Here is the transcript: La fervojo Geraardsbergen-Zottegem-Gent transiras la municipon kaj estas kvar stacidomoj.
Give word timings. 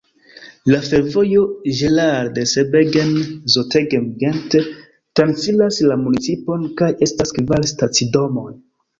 La 0.73 0.77
fervojo 0.85 1.41
Geraardsbergen-Zottegem-Gent 1.79 4.55
transiras 5.19 5.77
la 5.91 5.97
municipon 6.05 6.63
kaj 6.81 6.89
estas 7.09 7.35
kvar 7.37 7.67
stacidomoj. 7.73 8.49